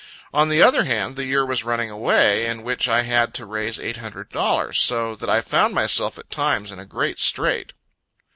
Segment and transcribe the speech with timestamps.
[0.33, 3.79] On the other hand, the year was running away, in which I had to raise
[3.79, 4.79] eight hundred dollars.
[4.81, 7.73] So that I found myself at times in a great strait.